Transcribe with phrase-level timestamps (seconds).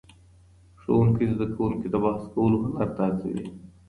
[0.81, 3.45] ښوونکی زدهکوونکي د بحث کولو هنر ته هڅوي.